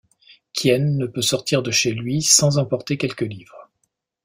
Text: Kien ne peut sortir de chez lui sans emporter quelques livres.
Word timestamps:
Kien 0.53 0.97
ne 0.97 1.05
peut 1.05 1.21
sortir 1.21 1.61
de 1.61 1.69
chez 1.69 1.91
lui 1.91 2.23
sans 2.23 2.57
emporter 2.57 2.97
quelques 2.97 3.21
livres. 3.21 3.69